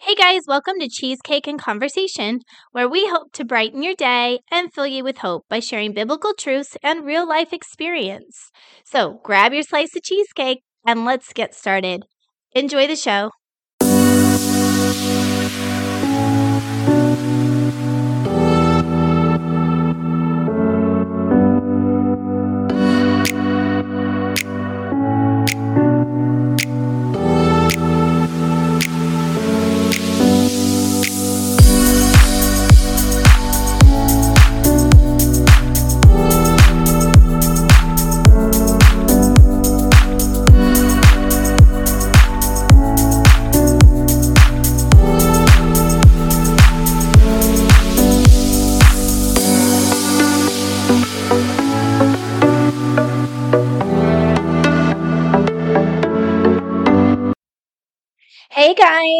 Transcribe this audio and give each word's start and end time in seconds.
Hey 0.00 0.14
guys, 0.14 0.42
welcome 0.46 0.78
to 0.80 0.88
Cheesecake 0.88 1.46
and 1.46 1.58
Conversation, 1.58 2.40
where 2.72 2.88
we 2.88 3.08
hope 3.08 3.32
to 3.32 3.44
brighten 3.44 3.82
your 3.82 3.94
day 3.94 4.40
and 4.50 4.72
fill 4.72 4.86
you 4.86 5.02
with 5.02 5.18
hope 5.18 5.46
by 5.48 5.60
sharing 5.60 5.92
biblical 5.92 6.32
truths 6.34 6.76
and 6.82 7.04
real 7.04 7.26
life 7.26 7.52
experience. 7.52 8.50
So 8.84 9.20
grab 9.24 9.52
your 9.52 9.62
slice 9.62 9.96
of 9.96 10.02
cheesecake 10.02 10.62
and 10.86 11.04
let's 11.04 11.32
get 11.32 11.54
started. 11.54 12.04
Enjoy 12.52 12.86
the 12.86 12.96
show. 12.96 13.30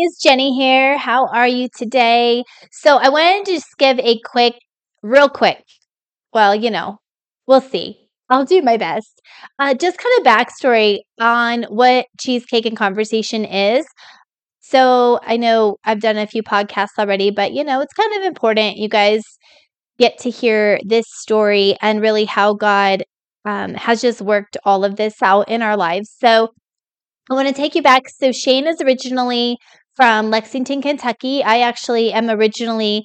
Guys, 0.04 0.18
Jenny 0.22 0.54
here. 0.56 0.98
How 0.98 1.26
are 1.28 1.46
you 1.48 1.68
today? 1.76 2.44
So, 2.72 2.96
I 2.98 3.08
wanted 3.08 3.46
to 3.46 3.52
just 3.52 3.77
give 3.78 3.98
a 4.00 4.19
quick, 4.24 4.55
real 5.02 5.28
quick, 5.28 5.62
well, 6.33 6.55
you 6.55 6.70
know, 6.70 6.98
we'll 7.47 7.60
see. 7.60 7.98
I'll 8.30 8.44
do 8.44 8.62
my 8.62 8.77
best. 8.77 9.20
Uh, 9.58 9.75
just 9.75 9.98
kind 9.98 10.14
of 10.19 10.27
backstory 10.27 11.00
on 11.20 11.64
what 11.64 12.06
Cheesecake 12.20 12.66
and 12.66 12.77
Conversation 12.77 13.44
is. 13.44 13.86
So, 14.60 15.20
I 15.25 15.36
know 15.38 15.78
I've 15.84 16.00
done 16.00 16.19
a 16.19 16.27
few 16.27 16.42
podcasts 16.42 16.98
already, 16.98 17.30
but 17.30 17.52
you 17.52 17.64
know, 17.64 17.80
it's 17.80 17.94
kind 17.94 18.14
of 18.16 18.25
important 18.25 18.78
you 18.78 18.88
guys 18.88 19.22
get 19.98 20.19
to 20.19 20.30
hear 20.30 20.80
this 20.86 21.06
story 21.08 21.77
and 21.82 22.00
really 22.00 22.25
how 22.27 22.55
God 22.55 23.05
um, 23.44 23.75
has 23.75 24.00
just 24.02 24.20
worked 24.22 24.56
all 24.64 24.84
of 24.84 24.97
this 24.97 25.22
out 25.22 25.48
in 25.50 25.62
our 25.62 25.77
lives. 25.77 26.14
So, 26.20 26.50
I 27.30 27.34
want 27.34 27.48
to 27.48 27.55
take 27.55 27.75
you 27.75 27.82
back. 27.82 28.02
So 28.08 28.32
Shane 28.32 28.66
is 28.66 28.80
originally 28.80 29.58
from 29.97 30.31
Lexington, 30.31 30.83
Kentucky. 30.83 31.42
I 31.42 31.61
actually 31.61 32.12
am 32.12 32.31
originally 32.31 33.05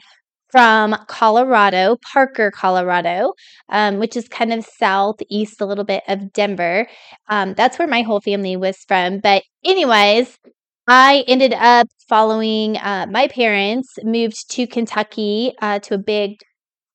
from 0.49 0.95
Colorado, 1.07 1.97
Parker, 2.11 2.49
Colorado, 2.51 3.33
um, 3.69 3.99
which 3.99 4.17
is 4.17 4.27
kind 4.27 4.51
of 4.51 4.65
southeast 4.65 5.61
a 5.61 5.65
little 5.65 5.83
bit 5.83 6.03
of 6.07 6.33
Denver. 6.33 6.87
Um, 7.27 7.53
that's 7.53 7.77
where 7.77 7.87
my 7.87 8.01
whole 8.01 8.19
family 8.21 8.55
was 8.57 8.77
from. 8.87 9.19
But, 9.19 9.43
anyways, 9.63 10.37
I 10.87 11.23
ended 11.27 11.53
up 11.53 11.87
following 12.07 12.77
uh, 12.77 13.05
my 13.11 13.27
parents, 13.27 13.87
moved 14.03 14.49
to 14.51 14.65
Kentucky 14.65 15.53
uh, 15.61 15.77
to 15.79 15.95
a 15.95 15.99
big 15.99 16.37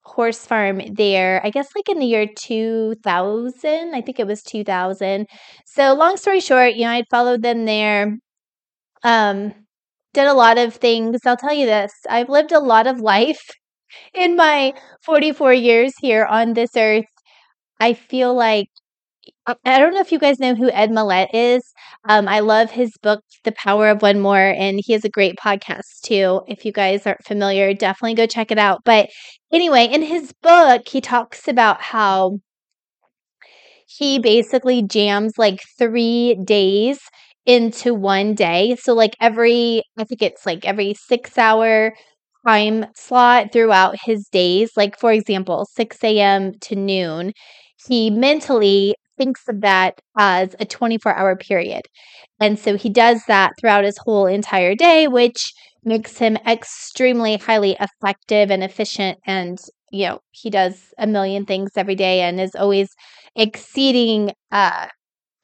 horse 0.05 0.45
farm 0.47 0.81
there, 0.95 1.41
I 1.45 1.51
guess 1.51 1.69
like 1.75 1.89
in 1.89 1.99
the 1.99 2.07
year 2.07 2.27
2000. 2.39 3.95
I 3.95 4.01
think 4.03 4.21
it 4.21 4.27
was 4.27 4.43
2000. 4.43 5.27
So 5.67 5.95
long 5.95 6.17
story 6.17 6.41
short, 6.41 6.75
you 6.75 6.85
know, 6.85 6.91
I'd 6.91 7.09
followed 7.11 7.43
them 7.43 7.65
there. 7.65 8.19
Um 9.05 9.55
did 10.15 10.27
a 10.27 10.35
lot 10.35 10.59
of 10.59 10.75
things. 10.75 11.21
I'll 11.27 11.37
tell 11.37 11.53
you 11.55 11.67
this. 11.67 11.93
I've 12.09 12.29
lived 12.31 12.53
a 12.53 12.61
lot 12.61 12.87
of 12.87 13.01
life 13.01 13.43
in 14.15 14.37
my 14.37 14.75
44 15.05 15.55
years 15.55 15.93
here 16.01 16.25
on 16.25 16.55
this 16.55 16.71
earth. 16.77 17.07
I 17.81 17.95
feel 17.95 18.35
like 18.35 18.69
I 19.65 19.79
don't 19.79 19.95
know 19.95 20.01
if 20.01 20.13
you 20.13 20.19
guys 20.19 20.39
know 20.39 20.55
who 20.55 20.71
Ed 20.71 20.91
Mylett 20.91 21.29
is. 21.35 21.63
Um, 22.09 22.29
I 22.29 22.41
love 22.41 22.71
his 22.71 22.91
book, 23.03 23.23
The 23.45 23.53
Power 23.53 23.89
of 23.89 24.03
One 24.03 24.21
More, 24.21 24.39
and 24.39 24.81
he 24.83 24.93
has 24.95 25.05
a 25.05 25.11
great 25.11 25.37
podcast 25.37 26.01
too. 26.03 26.43
If 26.49 26.65
you 26.65 26.73
guys 26.73 27.07
aren't 27.07 27.25
familiar, 27.25 27.73
definitely 27.75 28.15
go 28.15 28.27
check 28.27 28.51
it 28.51 28.59
out. 28.59 28.83
But 28.85 29.11
anyway, 29.53 29.87
in 29.87 30.03
his 30.03 30.33
book, 30.43 30.89
he 30.89 31.01
talks 31.01 31.49
about 31.49 31.81
how 31.83 32.39
he 33.87 34.19
basically 34.19 34.83
jams 34.83 35.35
like 35.39 35.61
three 35.79 36.37
days 36.45 36.99
into 37.47 37.95
one 37.95 38.35
day. 38.35 38.77
So, 38.77 38.95
like 38.95 39.17
every, 39.21 39.83
I 39.99 40.05
think 40.05 40.23
it's 40.23 40.47
like 40.47 40.65
every 40.67 40.95
six 40.95 41.37
hour 41.39 41.95
time 42.47 42.87
slot 42.95 43.53
throughout 43.53 43.97
his 44.05 44.29
days, 44.31 44.71
like 44.77 44.99
for 44.99 45.13
example, 45.13 45.67
6 45.73 46.21
a.m. 46.21 46.53
to 46.63 46.77
noon, 46.77 47.33
he 47.89 48.11
mentally 48.11 48.97
thinks 49.19 49.43
of 49.49 49.61
that 49.63 50.01
as 50.19 50.55
a 50.61 50.65
24 50.67 51.15
hour 51.15 51.37
period. 51.37 51.83
And 52.41 52.59
so 52.59 52.77
he 52.77 52.91
does 52.91 53.23
that 53.29 53.53
throughout 53.61 53.85
his 53.85 53.99
whole 53.99 54.27
entire 54.27 54.75
day, 54.75 55.09
which 55.09 55.53
makes 55.85 56.19
him 56.19 56.37
extremely 56.47 57.37
highly 57.37 57.77
effective 57.81 58.51
and 58.51 58.63
efficient. 58.65 59.19
And, 59.27 59.59
you 59.91 60.09
know, 60.09 60.21
he 60.33 60.51
does 60.51 60.93
a 60.99 61.07
million 61.07 61.47
things 61.47 61.71
every 61.77 61.95
day 61.95 62.23
and 62.23 62.41
is 62.41 62.55
always 62.57 62.89
exceeding, 63.37 64.33
uh, 64.51 64.89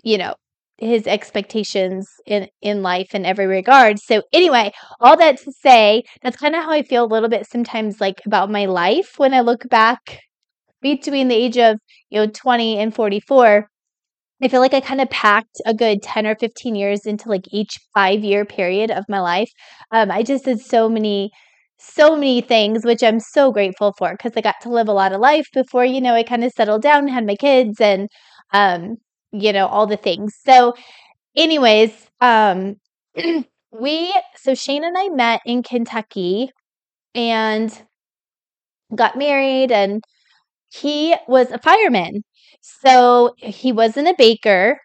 you 0.05 0.19
know, 0.19 0.35
his 0.81 1.07
expectations 1.07 2.09
in 2.27 2.49
in 2.63 2.83
life 2.83 3.15
in 3.15 3.27
every 3.27 3.47
regard. 3.47 3.99
So 3.99 4.23
anyway, 4.33 4.73
all 5.01 5.17
that 5.19 5.39
to 5.43 5.53
say, 5.53 6.05
that's 6.23 6.37
kind 6.37 6.55
of 6.55 6.65
how 6.65 6.73
I 6.73 6.83
feel 6.83 7.05
a 7.05 7.13
little 7.13 7.29
bit 7.29 7.47
sometimes 7.51 8.01
like 8.01 8.21
about 8.27 8.51
my 8.51 8.67
life 8.67 9.15
when 9.19 9.35
I 9.35 9.41
look 9.41 9.69
back 9.69 10.21
between 10.83 11.29
the 11.29 11.35
age 11.35 11.59
of, 11.59 11.79
you 12.11 12.21
know, 12.21 12.27
20 12.33 12.79
and 12.79 12.95
44, 12.95 13.69
I 14.43 14.49
feel 14.49 14.61
like 14.61 14.75
I 14.75 14.81
kind 14.81 15.01
of 15.01 15.11
packed 15.11 15.61
a 15.67 15.75
good 15.75 16.03
10 16.03 16.27
or 16.27 16.37
15 16.37 16.75
years 16.75 17.07
into 17.07 17.29
like 17.29 17.45
each 17.53 17.79
five 17.95 18.25
year 18.25 18.45
period 18.45 18.91
of 18.91 19.05
my 19.09 19.21
life. 19.21 19.51
Um, 19.93 20.11
I 20.11 20.23
just 20.23 20.45
did 20.47 20.61
so 20.61 20.89
many, 20.89 21.31
so 21.79 22.15
many 22.17 22.41
things, 22.41 22.85
which 22.85 23.03
I'm 23.03 23.21
so 23.21 23.53
grateful 23.53 23.93
for 23.99 24.13
because 24.13 24.33
I 24.37 24.41
got 24.41 24.57
to 24.63 24.71
live 24.71 24.89
a 24.89 24.93
lot 24.93 25.13
of 25.13 25.21
life 25.21 25.47
before, 25.53 25.85
you 25.85 26.01
know, 26.01 26.15
I 26.15 26.23
kind 26.23 26.45
of 26.45 26.53
settled 26.53 26.83
down 26.83 27.09
had 27.09 27.27
my 27.27 27.37
kids 27.37 27.81
and, 27.81 28.09
um, 28.53 28.97
you 29.33 29.53
know, 29.53 29.67
all 29.67 29.87
the 29.87 29.97
things. 29.97 30.35
So, 30.45 30.75
anyways, 31.37 31.93
um, 32.21 32.77
we, 33.73 34.15
so 34.37 34.55
Shane 34.55 34.85
and 34.85 34.97
I 34.99 35.09
met 35.11 35.43
in 35.47 35.63
Kentucky 35.63 36.51
and 37.15 37.73
got 38.95 39.17
married 39.17 39.71
and 39.73 40.03
he 40.73 41.17
was 41.29 41.51
a 41.53 41.59
fireman. 41.59 42.23
So 42.63 43.35
he 43.39 43.73
wasn't 43.73 44.09
a 44.09 44.15
baker. 44.19 44.81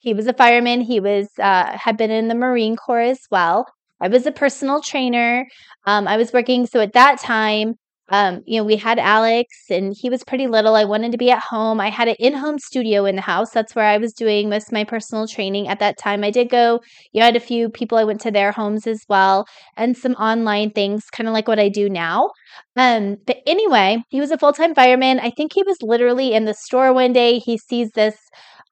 He 0.00 0.14
was 0.14 0.28
a 0.28 0.34
fireman. 0.34 0.82
He 0.82 1.00
was 1.00 1.28
uh, 1.40 1.76
had 1.78 1.98
been 1.98 2.12
in 2.12 2.28
the 2.28 2.36
Marine 2.36 2.76
Corps 2.76 3.00
as 3.02 3.20
well. 3.30 3.66
I 4.00 4.08
was 4.08 4.26
a 4.26 4.32
personal 4.32 4.82
trainer. 4.82 5.46
Um, 5.86 6.08
I 6.08 6.18
was 6.18 6.32
working. 6.32 6.66
So 6.66 6.80
at 6.80 6.94
that 6.94 7.20
time, 7.20 7.76
um, 8.10 8.42
you 8.44 8.58
know, 8.58 8.64
we 8.64 8.74
had 8.74 8.98
Alex 8.98 9.48
and 9.70 9.94
he 9.96 10.10
was 10.10 10.24
pretty 10.24 10.48
little. 10.48 10.74
I 10.74 10.84
wanted 10.84 11.12
to 11.12 11.18
be 11.18 11.30
at 11.30 11.38
home. 11.38 11.80
I 11.80 11.90
had 11.90 12.08
an 12.08 12.16
in 12.18 12.34
home 12.34 12.58
studio 12.58 13.04
in 13.04 13.14
the 13.14 13.22
house. 13.22 13.50
That's 13.52 13.74
where 13.76 13.84
I 13.84 13.98
was 13.98 14.12
doing 14.12 14.48
most 14.50 14.66
of 14.66 14.72
my 14.72 14.82
personal 14.82 15.28
training 15.28 15.68
at 15.68 15.78
that 15.78 15.96
time. 15.96 16.24
I 16.24 16.32
did 16.32 16.50
go, 16.50 16.80
you 17.12 17.20
know, 17.20 17.22
I 17.22 17.26
had 17.26 17.36
a 17.36 17.40
few 17.40 17.68
people 17.68 17.98
I 17.98 18.04
went 18.04 18.20
to 18.22 18.32
their 18.32 18.50
homes 18.50 18.88
as 18.88 19.04
well 19.08 19.46
and 19.76 19.96
some 19.96 20.14
online 20.14 20.72
things, 20.72 21.04
kind 21.12 21.28
of 21.28 21.34
like 21.34 21.46
what 21.46 21.60
I 21.60 21.68
do 21.68 21.88
now. 21.88 22.30
Um, 22.74 23.16
but 23.26 23.38
anyway, 23.46 24.02
he 24.08 24.20
was 24.20 24.32
a 24.32 24.38
full 24.38 24.52
time 24.52 24.74
fireman. 24.74 25.20
I 25.20 25.30
think 25.30 25.52
he 25.54 25.62
was 25.62 25.76
literally 25.80 26.34
in 26.34 26.46
the 26.46 26.54
store 26.54 26.92
one 26.92 27.12
day. 27.12 27.38
He 27.38 27.58
sees 27.58 27.90
this 27.92 28.16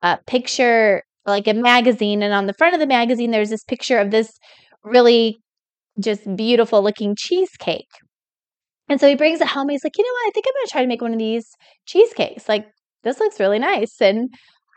uh, 0.03 0.17
picture, 0.27 1.05
like 1.27 1.47
a 1.47 1.55
magazine, 1.55 2.23
and 2.25 2.35
on 2.35 2.47
the 2.47 2.55
front 2.55 2.75
of 2.75 2.81
the 2.81 2.87
magazine, 2.89 3.31
there's 3.31 3.51
this 3.51 3.65
picture 3.65 3.99
of 3.99 4.11
this 4.11 4.33
really 4.83 5.39
just 6.01 6.23
beautiful 6.37 6.83
looking 6.83 7.15
cheesecake 7.17 7.87
and 8.89 9.01
so 9.01 9.09
he 9.09 9.15
brings 9.15 9.41
it 9.41 9.49
home. 9.49 9.69
He's 9.69 9.85
like, 9.85 9.97
you 9.99 10.05
know 10.05 10.13
what? 10.13 10.29
I 10.29 10.31
think 10.33 10.47
I'm 10.47 10.55
going 10.55 10.67
to 10.67 10.73
try 10.73 10.83
to 10.83 10.89
make 10.89 11.03
one 11.03 11.13
of 11.13 11.19
these 11.19 11.47
cheesecakes. 11.87 12.49
Like, 12.49 12.67
this 13.03 13.21
looks 13.21 13.41
really 13.41 13.59
nice. 13.59 14.01
And 14.01 14.31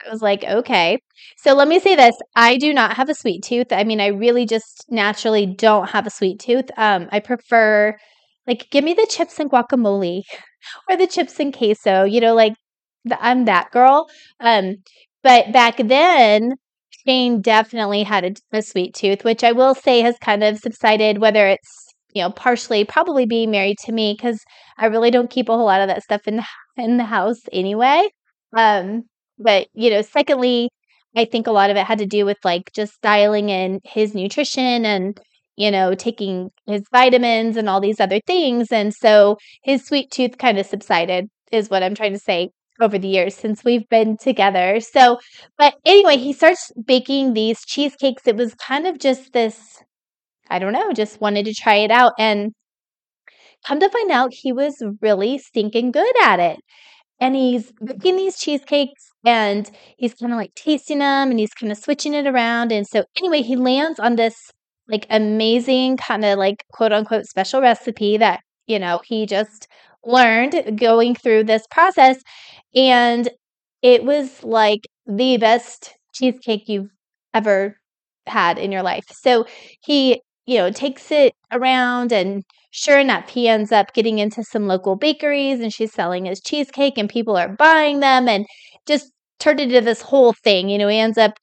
I 0.06 0.12
was 0.12 0.22
like, 0.22 0.44
okay. 0.44 0.98
So 1.38 1.54
let 1.54 1.68
me 1.68 1.80
say 1.80 1.96
this 1.96 2.16
I 2.36 2.58
do 2.58 2.74
not 2.74 2.98
have 2.98 3.10
a 3.10 3.16
sweet 3.16 3.44
tooth. 3.44 3.72
I 3.72 3.84
mean, 3.84 4.02
I 4.02 4.08
really 4.08 4.46
just 4.46 4.86
naturally 4.90 5.46
don't 5.46 5.90
have 5.90 6.08
a 6.08 6.12
sweet 6.12 6.40
tooth. 6.40 6.70
Um, 6.78 7.08
I 7.12 7.20
prefer, 7.20 7.96
like, 8.48 8.68
give 8.72 8.84
me 8.84 8.94
the 8.94 9.08
chips 9.10 9.40
and 9.40 9.50
guacamole 9.50 10.24
or 10.90 10.98
the 10.98 11.08
chips 11.08 11.40
and 11.40 11.56
queso, 11.56 12.04
you 12.04 12.20
know, 12.20 12.36
like, 12.36 12.54
the, 13.06 13.24
I'm 13.24 13.46
that 13.46 13.72
girl. 13.72 14.08
Um, 14.40 14.76
but 15.24 15.52
back 15.52 15.78
then, 15.78 16.54
Shane 17.06 17.42
definitely 17.42 18.04
had 18.04 18.26
a, 18.26 18.58
a 18.58 18.62
sweet 18.62 18.94
tooth, 18.94 19.24
which 19.24 19.44
I 19.44 19.54
will 19.54 19.74
say 19.74 20.02
has 20.02 20.18
kind 20.20 20.44
of 20.44 20.60
subsided, 20.60 21.20
whether 21.20 21.48
it's 21.48 21.91
you 22.14 22.22
know, 22.22 22.32
partially 22.32 22.86
probably 22.86 23.26
being 23.26 23.52
married 23.52 23.78
to 23.86 23.92
me 23.92 24.14
because 24.14 24.42
I 24.78 24.88
really 24.88 25.12
don't 25.12 25.30
keep 25.30 25.50
a 25.50 25.56
whole 25.56 25.66
lot 25.66 25.82
of 25.82 25.88
that 25.88 26.04
stuff 26.04 26.28
in 26.28 26.38
the, 26.38 26.46
in 26.78 26.98
the 26.98 27.06
house 27.06 27.40
anyway. 27.52 28.08
Um, 28.56 29.04
but 29.40 29.68
you 29.74 29.90
know, 29.90 30.02
secondly, 30.02 30.70
I 31.16 31.26
think 31.26 31.48
a 31.48 31.52
lot 31.52 31.70
of 31.70 31.78
it 31.78 31.86
had 31.86 32.00
to 32.00 32.06
do 32.06 32.26
with 32.26 32.38
like 32.44 32.72
just 32.74 33.02
dialing 33.02 33.50
in 33.50 33.80
his 33.84 34.14
nutrition 34.16 34.86
and 34.86 35.20
you 35.58 35.70
know, 35.70 35.94
taking 35.94 36.50
his 36.66 36.82
vitamins 36.92 37.58
and 37.58 37.70
all 37.70 37.82
these 37.82 38.00
other 38.00 38.20
things. 38.26 38.72
And 38.72 38.94
so 38.94 39.38
his 39.64 39.86
sweet 39.86 40.10
tooth 40.10 40.38
kind 40.38 40.58
of 40.58 40.66
subsided, 40.66 41.30
is 41.52 41.70
what 41.70 41.84
I'm 41.84 41.94
trying 41.96 42.14
to 42.14 42.20
say 42.20 42.50
over 42.80 42.98
the 42.98 43.08
years 43.08 43.36
since 43.36 43.64
we've 43.64 43.88
been 43.90 44.18
together. 44.18 44.80
So, 44.80 45.20
but 45.58 45.76
anyway, 45.86 46.18
he 46.18 46.34
starts 46.34 46.72
baking 46.84 47.34
these 47.34 47.64
cheesecakes. 47.66 48.26
It 48.26 48.38
was 48.38 48.56
kind 48.56 48.88
of 48.88 48.98
just 48.98 49.34
this, 49.34 49.84
I 50.52 50.60
don't 50.60 50.74
know, 50.74 50.92
just 50.94 51.22
wanted 51.22 51.46
to 51.46 51.54
try 51.54 51.76
it 51.76 51.92
out. 51.92 52.14
And 52.20 52.54
come 53.66 53.80
to 53.80 53.90
find 53.90 54.12
out, 54.12 54.34
he 54.34 54.52
was 54.52 54.82
really 55.02 55.38
stinking 55.38 55.92
good 55.92 56.14
at 56.24 56.40
it. 56.40 56.60
And 57.20 57.36
he's 57.36 57.74
making 57.82 58.18
these 58.18 58.38
cheesecakes 58.40 59.12
and 59.26 59.70
he's 59.98 60.14
kind 60.16 60.34
of 60.34 60.38
like 60.38 60.56
tasting 60.56 61.00
them 61.00 61.32
and 61.32 61.40
he's 61.40 61.54
kind 61.54 61.72
of 61.72 61.78
switching 61.80 62.14
it 62.14 62.28
around. 62.28 62.72
And 62.72 62.88
so, 62.88 63.06
anyway, 63.18 63.42
he 63.44 63.56
lands 63.56 64.00
on 64.00 64.18
this 64.18 64.36
like 64.90 65.08
amazing 65.10 65.98
kind 65.98 66.26
of 66.26 66.38
like 66.40 66.64
quote 66.74 66.94
unquote 66.94 67.26
special 67.26 67.62
recipe 67.62 68.18
that, 68.18 68.42
you 68.68 68.80
know, 68.80 69.02
he 69.06 69.26
just 69.26 69.68
learned 70.06 70.80
going 70.80 71.16
through 71.16 71.46
this 71.46 71.66
process. 71.72 72.18
And 72.76 73.30
it 73.82 74.04
was 74.06 74.44
like 74.44 74.88
the 75.08 75.38
best 75.38 75.94
cheesecake 76.14 76.68
you've 76.70 76.92
ever 77.34 77.78
had 78.28 78.58
in 78.60 78.72
your 78.72 78.84
life. 78.84 79.06
So 79.12 79.46
he, 79.84 80.22
you 80.46 80.58
know, 80.58 80.72
takes 80.72 81.12
it 81.12 81.34
around 81.52 82.12
and 82.12 82.44
sure 82.72 83.00
enough, 83.00 83.30
he 83.30 83.48
ends 83.48 83.72
up 83.72 83.94
getting 83.94 84.20
into 84.20 84.44
some 84.44 84.68
local 84.68 84.96
bakeries 84.96 85.60
and 85.60 85.74
she's 85.74 85.94
selling 85.94 86.26
his 86.26 86.42
cheesecake 86.42 86.98
and 86.98 87.10
people 87.10 87.38
are 87.38 87.56
buying 87.56 88.00
them 88.00 88.28
and 88.28 88.46
just 88.88 89.12
turned 89.40 89.60
into 89.60 89.82
this 89.82 90.02
whole 90.02 90.34
thing. 90.44 90.70
You 90.70 90.78
know, 90.78 90.88
he 90.88 90.98
ends 90.98 91.18
up 91.18 91.34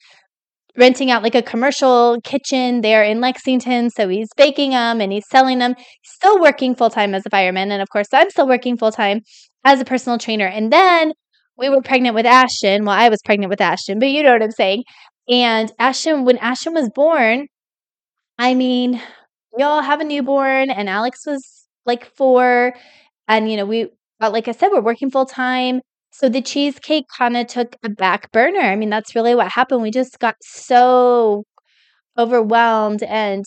renting 0.76 1.10
out 1.10 1.22
like 1.22 1.34
a 1.34 1.42
commercial 1.42 2.18
kitchen 2.22 2.80
there 2.80 3.02
in 3.02 3.20
Lexington. 3.20 3.90
So 3.90 4.08
he's 4.08 4.28
baking 4.36 4.70
them 4.70 5.00
and 5.00 5.12
he's 5.12 5.28
selling 5.28 5.58
them. 5.58 5.74
He's 5.76 6.12
still 6.14 6.40
working 6.40 6.74
full 6.74 6.90
time 6.90 7.14
as 7.14 7.24
a 7.26 7.30
fireman. 7.30 7.72
And 7.72 7.82
of 7.82 7.88
course, 7.90 8.08
I'm 8.12 8.30
still 8.30 8.48
working 8.48 8.76
full 8.76 8.92
time 8.92 9.20
as 9.64 9.80
a 9.80 9.84
personal 9.84 10.18
trainer. 10.18 10.46
And 10.46 10.72
then 10.72 11.12
we 11.58 11.68
were 11.68 11.82
pregnant 11.82 12.14
with 12.14 12.26
Ashton. 12.26 12.84
Well, 12.84 12.96
I 12.96 13.08
was 13.08 13.18
pregnant 13.24 13.50
with 13.50 13.60
Ashton, 13.60 13.98
but 13.98 14.08
you 14.08 14.22
know 14.22 14.32
what 14.32 14.42
I'm 14.42 14.52
saying. 14.52 14.84
And 15.28 15.70
Ashton, 15.78 16.24
when 16.24 16.38
Ashton 16.38 16.72
was 16.72 16.88
born, 16.94 17.48
I 18.38 18.54
mean, 18.54 19.00
we 19.56 19.62
all 19.62 19.82
have 19.82 20.00
a 20.00 20.04
newborn, 20.04 20.70
and 20.70 20.88
Alex 20.88 21.26
was 21.26 21.66
like 21.86 22.04
four. 22.16 22.74
And, 23.28 23.50
you 23.50 23.56
know, 23.56 23.66
we, 23.66 23.88
like 24.20 24.48
I 24.48 24.52
said, 24.52 24.68
we're 24.72 24.80
working 24.80 25.10
full 25.10 25.26
time. 25.26 25.80
So 26.12 26.28
the 26.28 26.42
cheesecake 26.42 27.06
kind 27.16 27.36
of 27.36 27.46
took 27.46 27.76
a 27.84 27.88
back 27.90 28.32
burner. 28.32 28.60
I 28.60 28.76
mean, 28.76 28.90
that's 28.90 29.14
really 29.14 29.34
what 29.34 29.50
happened. 29.52 29.82
We 29.82 29.90
just 29.90 30.18
got 30.18 30.36
so 30.42 31.44
overwhelmed 32.18 33.02
and 33.04 33.44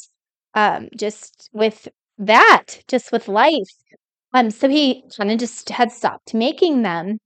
um, 0.55 0.89
just 0.97 1.49
with 1.53 1.87
that, 2.19 2.65
just 2.87 3.11
with 3.11 3.27
life. 3.27 3.69
Um, 4.33 4.51
so 4.51 4.69
he 4.69 5.03
kind 5.17 5.31
of 5.31 5.39
just 5.39 5.69
had 5.69 5.91
stopped 5.91 6.33
making 6.33 6.83
them. 6.83 7.19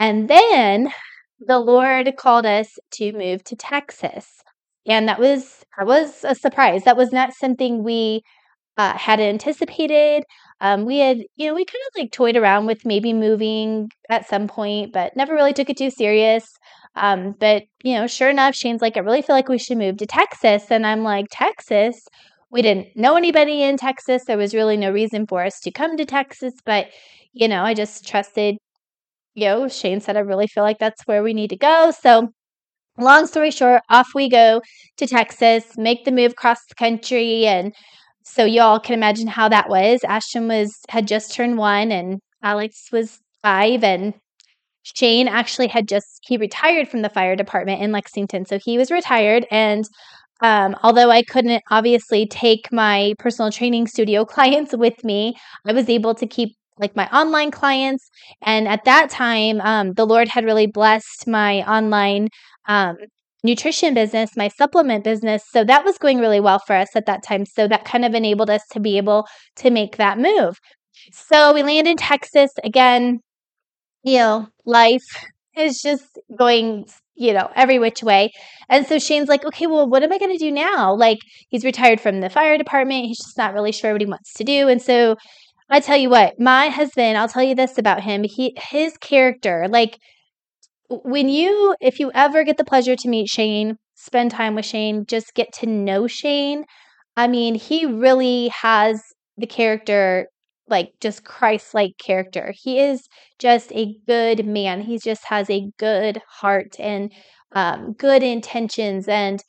And 0.00 0.28
then 0.28 0.92
the 1.40 1.58
Lord 1.60 2.12
called 2.18 2.46
us 2.46 2.78
to 2.92 3.12
move 3.12 3.44
to 3.44 3.56
Texas. 3.56 4.42
And 4.86 5.08
that 5.08 5.18
was 5.20 5.64
that 5.78 5.86
was 5.86 6.24
a 6.24 6.34
surprise. 6.34 6.84
That 6.84 6.96
was 6.96 7.12
not 7.12 7.32
something 7.34 7.84
we 7.84 8.22
uh, 8.78 8.96
had 8.96 9.20
anticipated. 9.20 10.24
Um, 10.60 10.84
we 10.86 10.98
had, 10.98 11.18
you 11.36 11.48
know, 11.48 11.54
we 11.54 11.64
kind 11.64 11.82
of 11.88 12.00
like 12.02 12.12
toyed 12.12 12.36
around 12.36 12.66
with 12.66 12.84
maybe 12.86 13.12
moving 13.12 13.90
at 14.10 14.28
some 14.28 14.48
point, 14.48 14.92
but 14.92 15.16
never 15.16 15.34
really 15.34 15.52
took 15.52 15.70
it 15.70 15.76
too 15.78 15.90
serious. 15.90 16.46
Um, 16.96 17.34
but 17.40 17.64
you 17.82 17.94
know, 17.94 18.06
sure 18.06 18.30
enough, 18.30 18.54
Shane's 18.54 18.82
like, 18.82 18.96
I 18.96 19.00
really 19.00 19.22
feel 19.22 19.36
like 19.36 19.48
we 19.48 19.58
should 19.58 19.78
move 19.78 19.98
to 19.98 20.06
Texas, 20.06 20.64
and 20.70 20.86
I'm 20.86 21.02
like, 21.04 21.26
Texas. 21.30 22.02
We 22.50 22.62
didn't 22.62 22.96
know 22.96 23.16
anybody 23.16 23.62
in 23.62 23.76
Texas. 23.76 24.24
There 24.26 24.36
was 24.38 24.54
really 24.54 24.76
no 24.76 24.90
reason 24.92 25.26
for 25.26 25.44
us 25.44 25.60
to 25.60 25.70
come 25.70 25.96
to 25.96 26.04
Texas, 26.04 26.54
but 26.66 26.88
you 27.32 27.48
know, 27.48 27.62
I 27.64 27.74
just 27.74 28.06
trusted. 28.08 28.56
You 29.34 29.44
know, 29.46 29.68
Shane 29.68 30.00
said, 30.00 30.16
I 30.16 30.20
really 30.20 30.46
feel 30.46 30.64
like 30.64 30.78
that's 30.78 31.02
where 31.06 31.22
we 31.22 31.34
need 31.34 31.50
to 31.50 31.56
go. 31.56 31.92
So 32.02 32.32
long 33.00 33.26
story 33.26 33.50
short, 33.50 33.82
off 33.90 34.08
we 34.14 34.28
go 34.28 34.60
to 34.96 35.06
Texas, 35.06 35.64
make 35.76 36.04
the 36.04 36.12
move 36.12 36.32
across 36.32 36.58
the 36.66 36.74
country, 36.74 37.46
and 37.46 37.74
so 38.22 38.44
y'all 38.44 38.80
can 38.80 38.94
imagine 38.94 39.26
how 39.26 39.48
that 39.48 39.68
was. 39.68 40.00
Ashton 40.04 40.48
was 40.48 40.78
had 40.88 41.08
just 41.08 41.34
turned 41.34 41.58
one 41.58 41.90
and 41.90 42.20
Alex 42.42 42.88
was 42.92 43.18
five 43.42 43.82
and 43.82 44.14
Shane 44.82 45.28
actually 45.28 45.68
had 45.68 45.88
just 45.88 46.20
he 46.22 46.36
retired 46.36 46.88
from 46.88 47.02
the 47.02 47.08
fire 47.08 47.36
department 47.36 47.82
in 47.82 47.92
Lexington. 47.92 48.46
So 48.46 48.58
he 48.58 48.78
was 48.78 48.90
retired 48.90 49.46
and 49.50 49.84
um, 50.42 50.74
although 50.82 51.10
I 51.10 51.22
couldn't 51.22 51.62
obviously 51.70 52.26
take 52.26 52.72
my 52.72 53.14
personal 53.18 53.50
training 53.50 53.86
studio 53.88 54.24
clients 54.36 54.74
with 54.76 55.02
me, 55.04 55.34
I 55.66 55.72
was 55.72 55.88
able 55.88 56.14
to 56.14 56.26
keep 56.26 56.56
like 56.78 56.96
my 56.96 57.06
online 57.08 57.50
clients. 57.50 58.10
And 58.42 58.66
at 58.66 58.84
that 58.84 59.10
time, 59.10 59.60
um, 59.60 59.92
the 59.92 60.06
Lord 60.06 60.28
had 60.28 60.44
really 60.44 60.66
blessed 60.66 61.26
my 61.26 61.62
online 61.70 62.28
um, 62.70 62.96
nutrition 63.42 63.94
business, 63.94 64.36
my 64.36 64.48
supplement 64.48 65.02
business. 65.02 65.42
So 65.50 65.64
that 65.64 65.84
was 65.84 65.98
going 65.98 66.18
really 66.18 66.40
well 66.40 66.60
for 66.60 66.76
us 66.76 66.94
at 66.94 67.06
that 67.06 67.22
time. 67.24 67.44
So 67.44 67.66
that 67.66 67.84
kind 67.84 68.04
of 68.04 68.14
enabled 68.14 68.48
us 68.48 68.62
to 68.72 68.80
be 68.80 68.96
able 68.96 69.26
to 69.56 69.70
make 69.70 69.96
that 69.96 70.18
move. 70.18 70.56
So 71.12 71.52
we 71.52 71.62
land 71.62 71.88
in 71.88 71.96
Texas 71.96 72.52
again. 72.62 73.20
You 74.02 74.18
know, 74.18 74.48
life 74.64 75.08
is 75.56 75.82
just 75.82 76.04
going, 76.38 76.86
you 77.16 77.32
know, 77.32 77.50
every 77.56 77.78
which 77.78 78.02
way. 78.02 78.30
And 78.68 78.86
so 78.86 78.98
Shane's 78.98 79.28
like, 79.28 79.44
okay, 79.44 79.66
well, 79.66 79.88
what 79.88 80.02
am 80.02 80.12
I 80.12 80.18
going 80.18 80.32
to 80.32 80.38
do 80.38 80.52
now? 80.52 80.94
Like, 80.94 81.18
he's 81.48 81.64
retired 81.64 82.00
from 82.00 82.20
the 82.20 82.30
fire 82.30 82.56
department. 82.56 83.06
He's 83.06 83.18
just 83.18 83.36
not 83.36 83.52
really 83.52 83.72
sure 83.72 83.92
what 83.92 84.00
he 84.00 84.06
wants 84.06 84.32
to 84.34 84.44
do. 84.44 84.68
And 84.68 84.80
so 84.80 85.16
I 85.68 85.80
tell 85.80 85.96
you 85.96 86.08
what, 86.08 86.38
my 86.38 86.68
husband, 86.68 87.18
I'll 87.18 87.28
tell 87.28 87.42
you 87.42 87.54
this 87.54 87.78
about 87.78 88.02
him. 88.02 88.22
He, 88.24 88.56
his 88.56 88.96
character, 88.98 89.66
like, 89.68 89.98
when 90.90 91.28
you 91.28 91.74
if 91.80 92.00
you 92.00 92.10
ever 92.14 92.44
get 92.44 92.56
the 92.56 92.64
pleasure 92.64 92.96
to 92.96 93.08
meet 93.08 93.28
Shane, 93.28 93.76
spend 93.94 94.30
time 94.32 94.54
with 94.54 94.64
Shane, 94.66 95.04
just 95.06 95.34
get 95.34 95.52
to 95.54 95.66
know 95.66 96.06
Shane. 96.06 96.64
I 97.16 97.28
mean, 97.28 97.54
he 97.54 97.86
really 97.86 98.48
has 98.48 99.02
the 99.36 99.46
character 99.46 100.28
like 100.68 100.92
just 101.00 101.24
Christ-like 101.24 101.92
character. 101.98 102.52
He 102.56 102.80
is 102.80 103.08
just 103.38 103.72
a 103.72 103.94
good 104.06 104.46
man. 104.46 104.82
He 104.82 104.98
just 104.98 105.24
has 105.26 105.50
a 105.50 105.68
good 105.78 106.20
heart 106.28 106.76
and 106.78 107.12
um, 107.52 107.94
good 107.94 108.22
intentions 108.22 109.08
and 109.08 109.42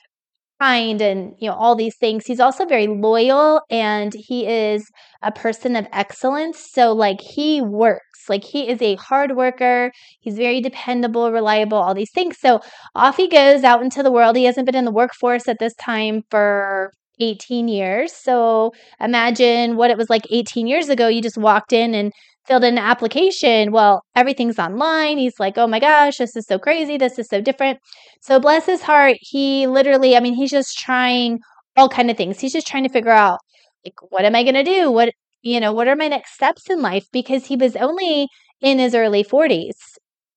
kind 0.62 1.02
and 1.02 1.34
you 1.40 1.50
know 1.50 1.56
all 1.56 1.76
these 1.76 1.98
things. 1.98 2.26
He's 2.26 2.40
also 2.40 2.66
very 2.66 2.88
loyal 2.88 3.62
and 3.70 4.14
he 4.14 4.46
is 4.46 4.90
a 5.22 5.32
person 5.32 5.76
of 5.76 5.88
excellence. 5.92 6.60
So 6.72 6.94
like 6.94 7.20
he 7.22 7.62
works. 7.62 8.30
Like 8.30 8.44
he 8.44 8.70
is 8.70 8.82
a 8.82 8.96
hard 8.96 9.36
worker. 9.36 9.92
He's 10.20 10.38
very 10.38 10.62
dependable 10.62 11.32
reliable 11.32 11.78
all 11.78 11.94
these 11.96 12.12
things. 12.14 12.38
So 12.40 12.62
off 12.96 13.18
he 13.18 13.28
goes 13.28 13.64
out 13.64 13.82
into 13.82 14.04
the 14.04 14.12
world. 14.12 14.36
He 14.36 14.46
hasn't 14.46 14.66
been 14.66 14.76
in 14.76 14.86
the 14.86 14.92
workforce 14.92 15.48
at 15.48 15.58
this 15.60 15.74
time 15.76 16.24
for 16.30 16.92
18 17.20 17.68
years. 17.68 18.14
So 18.14 18.74
imagine 19.00 19.76
what 19.76 19.92
it 19.92 19.98
was 19.98 20.10
like 20.10 20.26
18 20.30 20.68
years 20.68 20.90
ago. 20.90 21.08
You 21.08 21.22
just 21.22 21.38
walked 21.38 21.74
in 21.74 21.94
and 21.96 22.12
filled 22.46 22.64
in 22.64 22.78
an 22.78 22.84
application. 22.84 23.72
Well, 23.72 24.04
everything's 24.16 24.60
online. 24.60 25.18
He's 25.18 25.40
like, 25.40 25.58
oh 25.58 25.68
my 25.68 25.80
gosh, 25.80 26.18
this 26.18 26.36
is 26.36 26.46
so 26.46 26.60
crazy. 26.60 26.98
This 26.98 27.20
is 27.20 27.28
so 27.28 27.42
different. 27.42 27.80
So 28.22 28.40
bless 28.40 28.66
his 28.66 28.82
heart, 28.84 29.18
he 29.22 29.68
literally, 29.68 30.16
I 30.16 30.20
mean, 30.20 30.34
he's 30.36 30.52
just 30.52 30.78
trying 30.78 31.40
all 31.78 31.90
kind 31.90 32.12
of 32.12 32.18
things. 32.18 32.40
He's 32.40 32.54
just 32.54 32.68
trying 32.68 32.84
to 32.84 32.90
figure 32.90 33.12
out 33.12 33.40
like 33.86 33.96
what 34.10 34.26
am 34.26 34.36
I 34.36 34.44
gonna 34.44 34.64
do? 34.64 34.92
What 34.92 35.14
you 35.42 35.60
know, 35.60 35.74
what 35.74 35.88
are 35.88 35.96
my 35.96 36.08
next 36.08 36.34
steps 36.34 36.70
in 36.70 36.82
life? 36.82 37.06
Because 37.12 37.46
he 37.48 37.56
was 37.56 37.76
only 37.76 38.28
in 38.62 38.78
his 38.80 38.94
early 38.96 39.24
40s. 39.24 39.78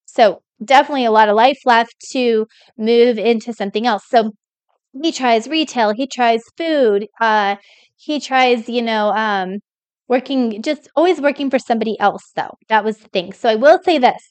So 0.06 0.42
definitely 0.64 1.04
a 1.04 1.10
lot 1.10 1.28
of 1.28 1.36
life 1.36 1.58
left 1.66 1.94
to 2.12 2.46
move 2.78 3.18
into 3.18 3.52
something 3.52 3.86
else. 3.86 4.04
So 4.08 4.32
he 5.02 5.12
tries 5.12 5.48
retail, 5.48 5.92
he 5.94 6.06
tries 6.06 6.42
food, 6.56 7.06
uh, 7.20 7.56
he 7.96 8.20
tries, 8.20 8.68
you 8.68 8.82
know, 8.82 9.10
um, 9.10 9.58
working 10.08 10.62
just 10.62 10.88
always 10.96 11.20
working 11.20 11.50
for 11.50 11.58
somebody 11.58 11.98
else 12.00 12.32
though. 12.36 12.54
That 12.68 12.84
was 12.84 12.98
the 12.98 13.08
thing. 13.08 13.32
So 13.32 13.48
i 13.48 13.54
will 13.54 13.80
say 13.82 13.98
this. 13.98 14.22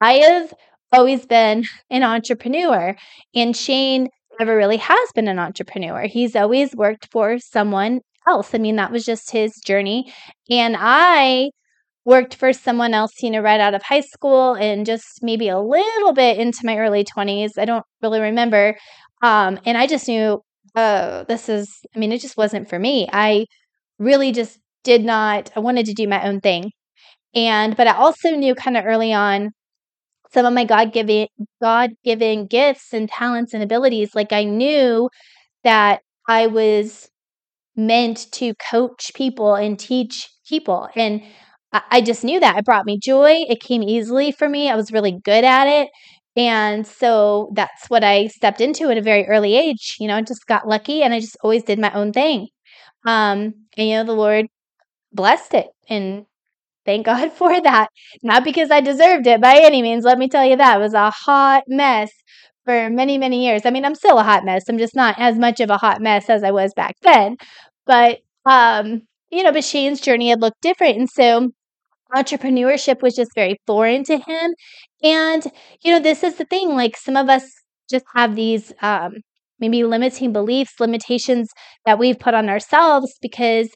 I 0.00 0.14
have 0.14 0.52
always 0.92 1.26
been 1.26 1.64
an 1.90 2.02
entrepreneur 2.02 2.94
and 3.34 3.56
shane 3.56 4.08
never 4.38 4.56
really 4.56 4.76
has 4.76 5.08
been 5.14 5.28
an 5.28 5.38
entrepreneur. 5.38 6.02
He's 6.06 6.36
always 6.36 6.74
worked 6.74 7.08
for 7.10 7.38
someone 7.38 8.00
else. 8.26 8.54
I 8.54 8.58
mean 8.58 8.76
that 8.76 8.92
was 8.92 9.04
just 9.04 9.30
his 9.30 9.52
journey. 9.64 10.12
And 10.50 10.76
i 10.78 11.50
worked 12.06 12.34
for 12.34 12.52
someone 12.52 12.92
else 12.92 13.12
you 13.22 13.30
know 13.30 13.40
right 13.40 13.60
out 13.60 13.72
of 13.72 13.82
high 13.82 14.02
school 14.02 14.52
and 14.54 14.84
just 14.84 15.22
maybe 15.22 15.48
a 15.48 15.58
little 15.58 16.12
bit 16.12 16.36
into 16.38 16.58
my 16.62 16.76
early 16.76 17.02
20s 17.02 17.52
i 17.56 17.64
don't 17.64 17.84
really 18.02 18.20
remember. 18.20 18.76
Um, 19.22 19.58
and 19.64 19.78
i 19.78 19.86
just 19.86 20.06
knew 20.08 20.42
oh 20.76 21.24
this 21.28 21.48
is 21.48 21.70
i 21.94 21.98
mean 21.98 22.12
it 22.12 22.20
just 22.20 22.36
wasn't 22.36 22.68
for 22.68 22.78
me. 22.78 23.08
I 23.12 23.46
really 23.98 24.32
just 24.32 24.58
did 24.84 25.04
not, 25.04 25.50
I 25.56 25.60
wanted 25.60 25.86
to 25.86 25.94
do 25.94 26.08
my 26.08 26.26
own 26.26 26.40
thing. 26.40 26.72
And, 27.34 27.76
but 27.76 27.88
I 27.88 27.94
also 27.94 28.30
knew 28.30 28.54
kind 28.54 28.76
of 28.76 28.84
early 28.86 29.12
on 29.12 29.50
some 30.32 30.46
of 30.46 30.52
my 30.52 30.64
God 30.64 30.92
given, 30.92 31.28
God 31.62 31.90
given 32.04 32.46
gifts 32.46 32.92
and 32.92 33.08
talents 33.08 33.54
and 33.54 33.62
abilities. 33.62 34.14
Like 34.14 34.32
I 34.32 34.44
knew 34.44 35.08
that 35.64 36.00
I 36.28 36.46
was 36.46 37.08
meant 37.76 38.30
to 38.32 38.54
coach 38.70 39.12
people 39.14 39.54
and 39.54 39.78
teach 39.78 40.28
people. 40.48 40.88
And 40.94 41.22
I, 41.90 42.00
just 42.02 42.22
knew 42.22 42.38
that. 42.38 42.58
It 42.58 42.64
brought 42.64 42.86
me 42.86 42.98
joy. 43.02 43.44
It 43.48 43.60
came 43.60 43.82
easily 43.82 44.30
for 44.30 44.48
me. 44.48 44.70
I 44.70 44.76
was 44.76 44.92
really 44.92 45.18
good 45.24 45.44
at 45.44 45.66
it. 45.66 45.88
And 46.36 46.86
so 46.86 47.50
that's 47.54 47.88
what 47.88 48.04
I 48.04 48.28
stepped 48.28 48.60
into 48.60 48.90
at 48.90 48.98
a 48.98 49.02
very 49.02 49.26
early 49.26 49.56
age. 49.56 49.96
You 49.98 50.08
know, 50.08 50.16
I 50.16 50.22
just 50.22 50.46
got 50.46 50.68
lucky 50.68 51.02
and 51.02 51.12
I 51.12 51.20
just 51.20 51.36
always 51.42 51.64
did 51.64 51.78
my 51.80 51.92
own 51.92 52.12
thing. 52.12 52.48
Um, 53.06 53.54
and, 53.76 53.88
you 53.88 53.94
know, 53.96 54.04
the 54.04 54.12
Lord 54.12 54.46
blessed 55.14 55.54
it. 55.54 55.66
And 55.88 56.26
thank 56.84 57.06
God 57.06 57.32
for 57.32 57.60
that. 57.60 57.88
Not 58.22 58.44
because 58.44 58.70
I 58.70 58.80
deserved 58.80 59.26
it 59.26 59.40
by 59.40 59.56
any 59.56 59.82
means. 59.82 60.04
Let 60.04 60.18
me 60.18 60.28
tell 60.28 60.44
you 60.44 60.56
that. 60.56 60.76
It 60.76 60.80
was 60.80 60.94
a 60.94 61.10
hot 61.10 61.64
mess 61.68 62.10
for 62.64 62.90
many, 62.90 63.18
many 63.18 63.44
years. 63.44 63.62
I 63.64 63.70
mean, 63.70 63.84
I'm 63.84 63.94
still 63.94 64.18
a 64.18 64.24
hot 64.24 64.44
mess. 64.44 64.64
I'm 64.68 64.78
just 64.78 64.96
not 64.96 65.16
as 65.18 65.38
much 65.38 65.60
of 65.60 65.70
a 65.70 65.76
hot 65.76 66.00
mess 66.00 66.30
as 66.30 66.42
I 66.42 66.50
was 66.50 66.72
back 66.74 66.96
then. 67.02 67.36
But, 67.86 68.20
um, 68.46 69.02
you 69.30 69.42
know, 69.42 69.52
but 69.52 69.64
Shane's 69.64 70.00
journey 70.00 70.30
had 70.30 70.40
looked 70.40 70.62
different. 70.62 70.96
And 70.96 71.10
so 71.10 71.50
entrepreneurship 72.14 73.02
was 73.02 73.14
just 73.14 73.34
very 73.34 73.56
foreign 73.66 74.04
to 74.04 74.18
him. 74.18 74.54
And, 75.02 75.44
you 75.82 75.92
know, 75.92 76.00
this 76.00 76.22
is 76.22 76.36
the 76.36 76.44
thing 76.44 76.70
like 76.70 76.96
some 76.96 77.16
of 77.16 77.28
us 77.28 77.44
just 77.90 78.04
have 78.14 78.34
these 78.34 78.72
um, 78.80 79.16
maybe 79.58 79.84
limiting 79.84 80.32
beliefs, 80.32 80.80
limitations 80.80 81.50
that 81.84 81.98
we've 81.98 82.18
put 82.18 82.34
on 82.34 82.48
ourselves 82.48 83.12
because 83.20 83.68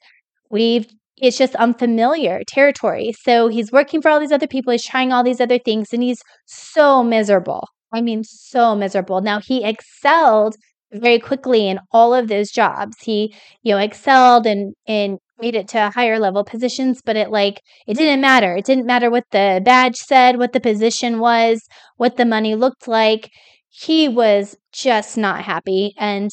we've 0.50 0.86
it's 1.20 1.38
just 1.38 1.54
unfamiliar 1.56 2.42
territory. 2.46 3.14
So 3.22 3.48
he's 3.48 3.72
working 3.72 4.02
for 4.02 4.10
all 4.10 4.20
these 4.20 4.32
other 4.32 4.46
people, 4.46 4.72
he's 4.72 4.84
trying 4.84 5.12
all 5.12 5.24
these 5.24 5.40
other 5.40 5.58
things, 5.58 5.92
and 5.92 6.02
he's 6.02 6.22
so 6.46 7.02
miserable. 7.02 7.68
I 7.92 8.00
mean, 8.00 8.22
so 8.24 8.74
miserable. 8.74 9.20
Now 9.20 9.40
he 9.40 9.64
excelled 9.64 10.56
very 10.92 11.18
quickly 11.18 11.68
in 11.68 11.80
all 11.92 12.14
of 12.14 12.28
those 12.28 12.50
jobs. 12.50 12.96
He, 13.02 13.34
you 13.62 13.74
know, 13.74 13.78
excelled 13.78 14.46
and 14.46 14.74
and 14.86 15.18
made 15.40 15.54
it 15.54 15.68
to 15.68 15.90
higher 15.90 16.18
level 16.18 16.44
positions, 16.44 17.00
but 17.04 17.16
it 17.16 17.30
like 17.30 17.60
it 17.86 17.96
didn't 17.96 18.20
matter. 18.20 18.56
It 18.56 18.64
didn't 18.64 18.86
matter 18.86 19.10
what 19.10 19.24
the 19.30 19.60
badge 19.64 19.96
said, 19.96 20.38
what 20.38 20.52
the 20.52 20.60
position 20.60 21.18
was, 21.20 21.62
what 21.96 22.16
the 22.16 22.24
money 22.24 22.54
looked 22.54 22.88
like. 22.88 23.30
He 23.68 24.08
was 24.08 24.56
just 24.72 25.16
not 25.16 25.44
happy 25.44 25.94
and 25.98 26.30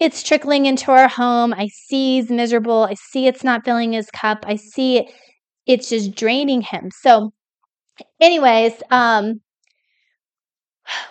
it's 0.00 0.22
trickling 0.22 0.66
into 0.66 0.90
our 0.90 1.08
home. 1.08 1.54
I 1.54 1.68
see 1.68 2.16
he's 2.20 2.30
miserable. 2.30 2.84
I 2.90 2.94
see 2.94 3.26
it's 3.26 3.44
not 3.44 3.64
filling 3.64 3.92
his 3.92 4.10
cup. 4.10 4.44
I 4.46 4.56
see 4.56 4.98
it, 4.98 5.06
it's 5.66 5.88
just 5.90 6.14
draining 6.14 6.62
him. 6.62 6.90
So 6.92 7.32
anyways, 8.20 8.74
um 8.90 9.40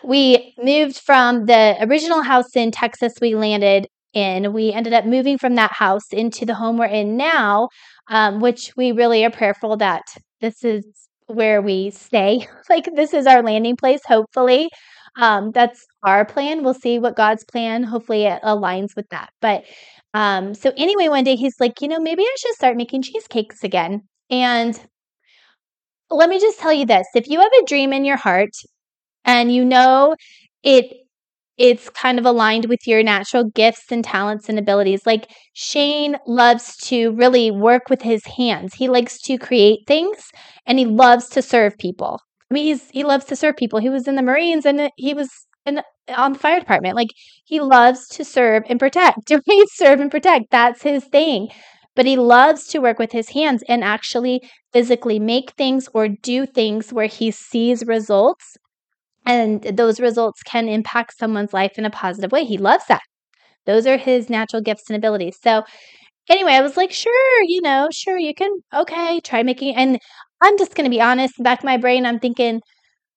we 0.04 0.54
moved 0.62 1.00
from 1.00 1.46
the 1.46 1.78
original 1.82 2.22
house 2.22 2.56
in 2.56 2.72
Texas 2.72 3.14
we 3.22 3.36
landed 3.36 3.88
in. 4.14 4.54
We 4.54 4.72
ended 4.72 4.94
up 4.94 5.06
moving 5.06 5.38
from 5.38 5.56
that 5.56 5.72
house 5.74 6.12
into 6.12 6.46
the 6.46 6.54
home 6.56 6.78
we're 6.78 6.86
in 6.86 7.18
now, 7.18 7.70
um, 8.10 8.40
which 8.40 8.74
we 8.78 8.92
really 8.92 9.26
are 9.26 9.32
prayerful 9.32 9.78
that 9.78 10.04
this 10.42 10.64
is 10.64 10.86
where 11.28 11.62
we 11.62 11.90
stay. 11.90 12.48
like, 12.70 12.88
this 12.96 13.14
is 13.14 13.26
our 13.26 13.42
landing 13.42 13.76
place, 13.78 14.02
hopefully. 14.06 14.70
Um, 15.20 15.52
that's 15.52 15.86
our 16.04 16.26
plan. 16.26 16.64
We'll 16.64 16.74
see 16.74 16.98
what 17.00 17.16
God's 17.16 17.44
plan, 17.44 17.84
hopefully, 17.84 18.24
it 18.26 18.42
aligns 18.44 18.96
with 18.96 19.08
that. 19.10 19.30
But 19.42 19.64
um, 20.14 20.54
so, 20.56 20.72
anyway, 20.78 21.08
one 21.08 21.24
day 21.24 21.36
he's 21.36 21.60
like, 21.60 21.82
you 21.82 21.88
know, 21.88 22.00
maybe 22.00 22.24
I 22.24 22.36
should 22.40 22.56
start 22.56 22.78
making 22.78 23.04
cheesecakes 23.04 23.64
again. 23.64 24.04
And 24.30 24.80
let 26.10 26.30
me 26.30 26.40
just 26.40 26.60
tell 26.60 26.74
you 26.74 26.86
this 26.86 27.08
if 27.16 27.28
you 27.28 27.40
have 27.40 27.52
a 27.62 27.66
dream 27.66 27.94
in 27.94 28.06
your 28.06 28.18
heart 28.18 28.52
and 29.26 29.54
you 29.54 29.66
know 29.66 30.16
it 30.64 30.94
it's 31.58 31.90
kind 31.92 32.20
of 32.20 32.26
aligned 32.26 32.66
with 32.68 32.88
your 32.88 33.04
natural 33.04 33.46
gifts 33.46 33.92
and 33.92 34.04
talents 34.04 34.50
and 34.50 34.60
abilities. 34.60 35.06
Like 35.06 35.30
Shane 35.54 36.18
loves 36.28 36.78
to 36.88 37.12
really 37.14 37.52
work 37.52 37.90
with 37.90 38.02
his 38.02 38.26
hands. 38.26 38.76
He 38.76 38.90
likes 38.90 39.22
to 39.24 39.38
create 39.38 39.82
things 39.88 40.30
and 40.66 40.80
he 40.80 40.86
loves 40.86 41.30
to 41.30 41.42
serve 41.44 41.78
people. 41.78 42.20
I 42.54 42.56
mean, 42.56 42.66
he's 42.66 42.90
he 42.92 43.04
loves 43.04 43.26
to 43.26 43.36
serve 43.36 43.58
people. 43.58 43.80
He 43.80 43.90
was 43.90 44.08
in 44.08 44.16
the 44.16 44.22
Marines 44.22 44.66
and 44.66 44.92
he 44.96 45.14
was 45.14 45.30
in 45.66 45.82
on 46.10 46.34
the 46.34 46.40
fire 46.40 46.60
department. 46.60 46.96
Like 46.96 47.10
he 47.46 47.60
loves 47.60 48.08
to 48.10 48.24
serve 48.24 48.64
and 48.70 48.80
protect. 48.80 49.32
Right? 49.32 49.66
serve 49.74 50.00
and 50.00 50.12
protect. 50.12 50.52
That's 50.52 50.84
his 50.84 51.06
thing. 51.06 51.50
But 51.96 52.06
he 52.06 52.16
loves 52.18 52.68
to 52.68 52.80
work 52.80 53.00
with 53.00 53.12
his 53.12 53.30
hands 53.30 53.64
and 53.68 53.84
actually 53.84 54.42
physically 54.72 55.20
make 55.20 55.52
things 55.54 55.90
or 55.96 56.08
do 56.08 56.46
things 56.46 56.94
where 56.94 57.08
he 57.08 57.32
sees 57.32 57.86
results 57.86 58.56
and 59.26 59.64
those 59.64 60.00
results 60.00 60.44
can 60.44 60.68
impact 60.68 61.18
someone's 61.18 61.54
life 61.54 61.74
in 61.78 61.86
a 61.86 61.90
positive 61.90 62.32
way. 62.32 62.46
He 62.46 62.58
loves 62.58 62.86
that. 62.88 63.02
Those 63.66 63.88
are 63.88 63.98
his 63.98 64.30
natural 64.30 64.62
gifts 64.62 64.90
and 64.90 64.98
abilities. 64.98 65.38
So, 65.42 65.64
anyway, 66.30 66.54
I 66.54 66.62
was 66.62 66.78
like, 66.78 66.92
sure, 66.92 67.44
you 67.46 67.62
know, 67.62 67.90
sure, 67.92 68.18
you 68.18 68.34
can, 68.36 68.52
okay, 68.74 69.22
try 69.22 69.44
making. 69.44 69.76
And 69.76 70.00
I'm 70.44 70.58
just 70.60 70.76
going 70.76 70.86
to 70.86 70.92
be 70.96 71.02
honest, 71.02 71.42
back 71.42 71.60
of 71.62 71.66
my 71.66 71.78
brain, 71.78 72.06
I'm 72.06 72.20
thinking, 72.20 72.62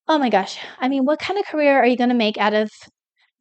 oh 0.08 0.18
my 0.18 0.30
gosh, 0.30 0.58
I 0.80 0.88
mean, 0.88 1.04
what 1.06 1.20
kind 1.20 1.38
of 1.38 1.46
career 1.46 1.78
are 1.78 1.86
you 1.86 1.96
going 1.96 2.10
to 2.10 2.16
make 2.16 2.38
out 2.38 2.54
of 2.54 2.70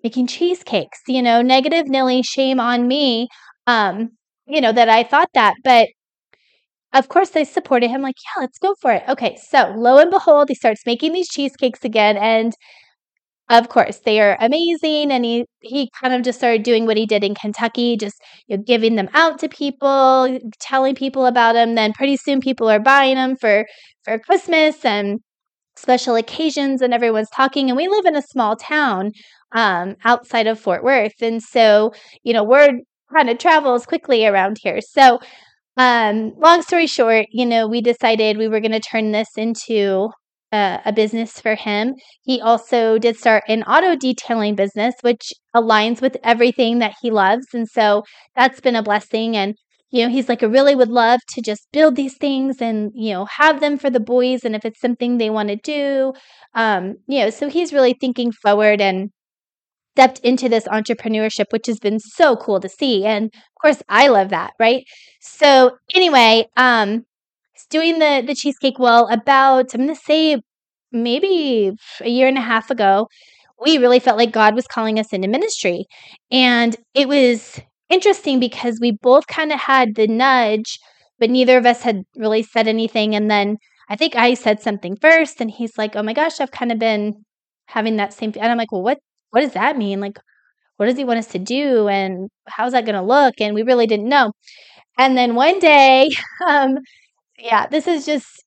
making 0.04 0.28
cheesecakes? 0.28 1.00
You 1.08 1.22
know, 1.24 1.42
negative 1.42 1.88
Nilly, 1.88 2.24
shame 2.24 2.60
on 2.60 2.88
me, 2.88 3.30
um, 3.68 4.12
you 4.48 4.62
know, 4.62 4.72
that 4.74 4.90
I 4.90 5.04
thought 5.04 5.30
that. 5.36 5.56
But 5.64 5.90
of 6.94 7.10
course, 7.10 7.30
they 7.32 7.44
supported 7.44 7.90
him, 7.90 8.02
like, 8.02 8.16
yeah, 8.24 8.42
let's 8.42 8.58
go 8.58 8.74
for 8.82 8.92
it. 8.92 9.04
Okay, 9.10 9.36
so 9.50 9.74
lo 9.76 9.98
and 9.98 10.10
behold, 10.12 10.50
he 10.50 10.56
starts 10.56 10.86
making 10.86 11.14
these 11.14 11.28
cheesecakes 11.30 11.84
again. 11.84 12.16
And 12.18 12.54
of 13.50 13.70
course, 13.70 14.00
they 14.00 14.20
are 14.20 14.38
amazing. 14.40 15.12
And 15.12 15.24
he, 15.24 15.46
he 15.62 15.90
kind 16.02 16.14
of 16.14 16.24
just 16.24 16.40
started 16.40 16.64
doing 16.64 16.86
what 16.86 16.98
he 16.98 17.06
did 17.06 17.24
in 17.24 17.36
Kentucky, 17.36 17.96
just 17.98 18.16
you 18.48 18.58
know, 18.58 18.64
giving 18.66 18.96
them 18.96 19.10
out 19.14 19.40
to 19.40 19.50
people, 19.50 20.40
telling 20.60 20.96
people 20.96 21.26
about 21.26 21.54
them. 21.54 21.76
Then 21.76 21.94
pretty 21.94 22.18
soon 22.18 22.40
people 22.40 22.70
are 22.70 22.80
buying 22.80 23.16
them 23.16 23.36
for, 23.36 23.66
for 24.04 24.18
Christmas 24.20 24.84
and 24.84 25.20
special 25.78 26.16
occasions, 26.16 26.82
and 26.82 26.94
everyone's 26.94 27.30
talking. 27.36 27.70
And 27.70 27.78
we 27.78 27.88
live 27.88 28.06
in 28.06 28.16
a 28.16 28.22
small 28.22 28.56
town 28.56 29.12
um, 29.52 29.96
outside 30.04 30.48
of 30.48 30.60
Fort 30.60 30.84
Worth. 30.84 31.22
And 31.22 31.42
so, 31.42 31.94
you 32.24 32.34
know, 32.34 32.44
word 32.44 32.76
kind 33.16 33.30
of 33.30 33.38
travels 33.38 33.86
quickly 33.86 34.26
around 34.26 34.58
here. 34.62 34.80
So 34.82 35.20
um, 35.78 36.34
long 36.38 36.62
story 36.62 36.88
short, 36.88 37.28
you 37.32 37.46
know, 37.46 37.68
we 37.68 37.82
decided 37.82 38.38
we 38.38 38.48
were 38.48 38.62
going 38.62 38.72
to 38.72 38.80
turn 38.80 39.12
this 39.12 39.30
into 39.38 40.10
a, 40.86 40.94
business 40.94 41.40
for 41.40 41.56
him. 41.56 41.96
He 42.24 42.42
also 42.42 42.98
did 42.98 43.18
start 43.18 43.44
an 43.48 43.64
auto 43.64 43.96
detailing 43.96 44.56
business, 44.56 44.96
which 45.02 45.34
aligns 45.56 46.02
with 46.02 46.18
everything 46.24 46.80
that 46.80 46.96
he 47.02 47.12
loves. 47.12 47.48
And 47.54 47.68
so 47.68 48.04
that's 48.36 48.62
been 48.62 48.76
a 48.76 48.84
blessing. 48.84 49.36
And, 49.36 49.56
you 49.92 50.04
know, 50.04 50.12
he's 50.12 50.30
like, 50.30 50.44
I 50.44 50.48
really 50.48 50.76
would 50.76 50.90
love 50.90 51.20
to 51.30 51.42
just 51.42 51.68
build 51.74 51.96
these 51.96 52.18
things 52.18 52.62
and, 52.62 52.92
you 52.94 53.14
know, 53.14 53.26
have 53.26 53.60
them 53.60 53.78
for 53.78 53.90
the 53.90 54.00
boys. 54.00 54.44
And 54.44 54.56
if 54.56 54.66
it's 54.66 54.80
something 54.80 55.18
they 55.18 55.30
want 55.30 55.50
to 55.50 55.56
do, 55.58 56.14
um, 56.54 56.96
you 57.08 57.20
know, 57.20 57.30
so 57.30 57.50
he's 57.50 57.74
really 57.74 57.96
thinking 58.00 58.32
forward 58.32 58.82
and 58.82 59.10
stepped 59.96 60.20
into 60.20 60.50
this 60.50 60.66
entrepreneurship, 60.66 61.46
which 61.52 61.68
has 61.68 61.80
been 61.80 62.00
so 62.00 62.36
cool 62.36 62.60
to 62.60 62.70
see. 62.70 63.06
And 63.06 63.26
of 63.26 63.62
course, 63.62 63.82
I 63.88 64.08
love 64.10 64.30
that, 64.30 64.52
right? 64.60 64.84
So 65.22 65.78
anyway, 65.94 66.48
um, 66.58 67.06
doing 67.70 68.00
the 68.00 68.24
the 68.26 68.36
cheesecake 68.36 68.80
well 68.80 69.08
about 69.10 69.74
I'm 69.74 69.82
gonna 69.82 69.96
say 69.96 70.42
maybe 70.92 71.72
a 72.02 72.10
year 72.10 72.28
and 72.28 72.38
a 72.38 72.42
half 72.42 72.70
ago, 72.72 73.08
we 73.64 73.78
really 73.78 74.00
felt 74.00 74.18
like 74.18 74.32
God 74.32 74.56
was 74.56 74.68
calling 74.68 75.00
us 75.00 75.14
into 75.14 75.28
ministry. 75.28 75.86
And 76.32 76.76
it 76.94 77.08
was 77.08 77.60
interesting 77.90 78.40
because 78.40 78.80
we 78.82 78.92
both 79.02 79.28
kind 79.28 79.52
of 79.52 79.60
had 79.60 79.96
the 79.96 80.08
nudge, 80.08 80.80
but 81.20 81.30
neither 81.30 81.58
of 81.58 81.66
us 81.66 81.82
had 81.82 82.04
really 82.18 82.44
said 82.44 82.68
anything. 82.68 83.16
And 83.16 83.30
then 83.32 83.58
I 83.90 83.96
think 83.96 84.16
I 84.16 84.34
said 84.34 84.62
something 84.62 84.98
first, 84.98 85.40
and 85.42 85.52
he's 85.52 85.78
like, 85.78 85.96
Oh 85.96 86.04
my 86.04 86.14
gosh, 86.14 86.40
I've 86.40 86.52
kind 86.52 86.72
of 86.72 86.80
been 86.80 87.26
having 87.68 87.98
that 87.98 88.14
same 88.14 88.34
and 88.40 88.52
I'm 88.52 88.58
like, 88.58 88.72
Well, 88.72 88.84
what 88.84 89.00
what 89.32 89.42
does 89.42 89.54
that 89.54 89.78
mean? 89.78 90.00
Like, 90.02 90.18
what 90.78 90.88
does 90.88 90.98
he 90.98 91.06
want 91.06 91.20
us 91.20 91.28
to 91.28 91.40
do? 91.40 91.88
And 91.88 92.30
how's 92.48 92.74
that 92.74 92.86
going 92.86 92.96
to 92.96 93.02
look? 93.02 93.36
And 93.40 93.56
we 93.56 93.64
really 93.64 93.88
didn't 93.88 94.10
know. 94.10 94.34
And 94.98 95.18
then 95.18 95.36
one 95.36 95.60
day, 95.60 96.10
um, 96.48 96.78
yeah, 97.38 97.68
this 97.68 97.88
is 97.88 98.06
just 98.06 98.44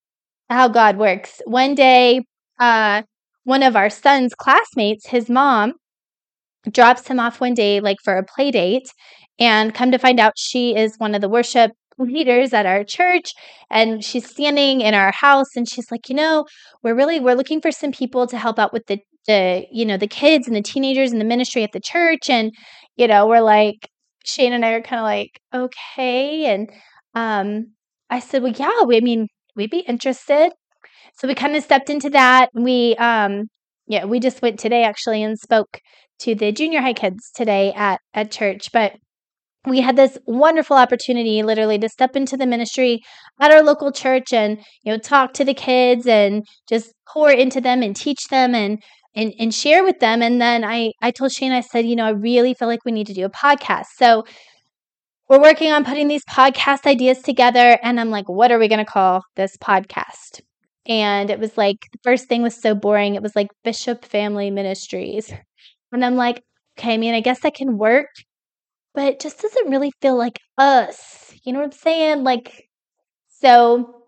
how 0.50 0.68
God 0.68 0.98
works. 0.98 1.40
One 1.46 1.74
day, 1.74 2.22
uh, 2.58 3.02
one 3.44 3.62
of 3.62 3.76
our 3.76 3.90
son's 3.90 4.34
classmates, 4.34 5.06
his 5.06 5.28
mom, 5.30 5.74
drops 6.70 7.06
him 7.08 7.20
off 7.20 7.40
one 7.40 7.54
day, 7.54 7.80
like 7.80 7.98
for 8.04 8.16
a 8.16 8.24
play 8.24 8.50
date, 8.50 8.88
and 9.38 9.74
come 9.74 9.90
to 9.92 9.98
find 9.98 10.20
out 10.20 10.34
she 10.36 10.76
is 10.76 10.94
one 10.98 11.14
of 11.14 11.20
the 11.20 11.28
worship 11.28 11.72
leaders 11.98 12.52
at 12.52 12.66
our 12.66 12.84
church 12.84 13.32
and 13.70 14.04
she's 14.04 14.28
standing 14.28 14.80
in 14.80 14.94
our 14.94 15.10
house 15.10 15.48
and 15.56 15.68
she's 15.68 15.90
like 15.90 16.08
you 16.08 16.14
know 16.14 16.44
we're 16.84 16.94
really 16.94 17.18
we're 17.18 17.34
looking 17.34 17.60
for 17.60 17.72
some 17.72 17.90
people 17.90 18.24
to 18.24 18.38
help 18.38 18.56
out 18.56 18.72
with 18.72 18.86
the 18.86 19.00
the 19.26 19.66
you 19.72 19.84
know 19.84 19.96
the 19.96 20.06
kids 20.06 20.46
and 20.46 20.54
the 20.54 20.62
teenagers 20.62 21.10
and 21.10 21.20
the 21.20 21.24
ministry 21.24 21.64
at 21.64 21.72
the 21.72 21.80
church 21.80 22.30
and 22.30 22.52
you 22.96 23.08
know 23.08 23.26
we're 23.26 23.40
like 23.40 23.88
shane 24.24 24.52
and 24.52 24.64
i 24.64 24.70
are 24.70 24.80
kind 24.80 25.00
of 25.00 25.04
like 25.04 25.40
okay 25.52 26.44
and 26.46 26.70
um 27.16 27.66
i 28.10 28.18
said 28.18 28.42
well 28.42 28.52
yeah 28.52 28.82
we, 28.84 28.96
i 28.96 29.00
mean 29.00 29.28
we'd 29.58 29.70
be 29.70 29.80
interested. 29.80 30.52
So 31.16 31.26
we 31.28 31.34
kind 31.34 31.56
of 31.56 31.64
stepped 31.64 31.90
into 31.90 32.08
that 32.10 32.48
we 32.54 32.94
um 32.96 33.48
yeah 33.86 34.04
we 34.04 34.20
just 34.20 34.40
went 34.40 34.58
today 34.58 34.84
actually 34.84 35.22
and 35.22 35.38
spoke 35.38 35.80
to 36.20 36.34
the 36.34 36.52
junior 36.52 36.80
high 36.80 36.92
kids 36.94 37.30
today 37.34 37.72
at 37.74 38.00
at 38.14 38.30
church 38.30 38.70
but 38.72 38.92
we 39.66 39.80
had 39.80 39.96
this 39.96 40.16
wonderful 40.26 40.76
opportunity 40.76 41.42
literally 41.42 41.78
to 41.78 41.88
step 41.88 42.14
into 42.14 42.36
the 42.36 42.46
ministry 42.46 43.00
at 43.40 43.50
our 43.50 43.62
local 43.62 43.90
church 43.90 44.32
and 44.32 44.58
you 44.84 44.92
know 44.92 44.98
talk 44.98 45.32
to 45.34 45.44
the 45.44 45.54
kids 45.54 46.06
and 46.06 46.44
just 46.68 46.94
pour 47.12 47.30
into 47.30 47.60
them 47.60 47.82
and 47.82 47.96
teach 47.96 48.28
them 48.30 48.54
and 48.54 48.80
and, 49.16 49.32
and 49.40 49.52
share 49.52 49.82
with 49.82 49.98
them 49.98 50.22
and 50.22 50.40
then 50.40 50.62
i 50.64 50.92
i 51.02 51.10
told 51.10 51.32
shane 51.32 51.50
i 51.50 51.60
said 51.60 51.84
you 51.84 51.96
know 51.96 52.06
i 52.06 52.10
really 52.10 52.54
feel 52.54 52.68
like 52.68 52.84
we 52.84 52.92
need 52.92 53.08
to 53.08 53.14
do 53.14 53.24
a 53.24 53.30
podcast. 53.30 53.86
So 53.96 54.24
we're 55.28 55.40
working 55.40 55.72
on 55.72 55.84
putting 55.84 56.08
these 56.08 56.24
podcast 56.24 56.86
ideas 56.86 57.20
together 57.22 57.78
and 57.82 58.00
i'm 58.00 58.10
like 58.10 58.28
what 58.28 58.50
are 58.52 58.58
we 58.58 58.68
going 58.68 58.84
to 58.84 58.90
call 58.90 59.22
this 59.36 59.56
podcast 59.56 60.40
and 60.86 61.30
it 61.30 61.38
was 61.38 61.56
like 61.56 61.78
the 61.92 61.98
first 62.02 62.28
thing 62.28 62.42
was 62.42 62.60
so 62.60 62.74
boring 62.74 63.14
it 63.14 63.22
was 63.22 63.36
like 63.36 63.48
bishop 63.64 64.04
family 64.04 64.50
ministries 64.50 65.32
and 65.92 66.04
i'm 66.04 66.16
like 66.16 66.42
okay 66.78 66.94
i 66.94 66.96
mean 66.96 67.14
i 67.14 67.20
guess 67.20 67.40
that 67.40 67.54
can 67.54 67.78
work 67.78 68.08
but 68.94 69.04
it 69.06 69.20
just 69.20 69.40
doesn't 69.40 69.70
really 69.70 69.92
feel 70.02 70.16
like 70.16 70.40
us. 70.56 71.32
You 71.44 71.52
know 71.52 71.60
what 71.60 71.66
I'm 71.66 71.72
saying? 71.72 72.24
Like, 72.24 72.68
so 73.28 74.04